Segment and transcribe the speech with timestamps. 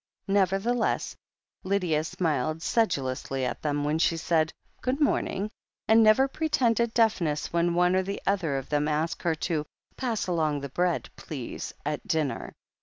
[0.29, 1.15] Nevertheless,
[1.63, 5.51] Lydia smiled sedulously at them when she said, "Good morning,"
[5.87, 9.63] and never pretended deafness when one or the other of them asked her to
[9.97, 12.51] ^'pass along the bread, please,'' at dinner.